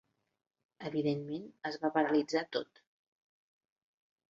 [0.89, 2.85] Evidentment es va paralitzar tot.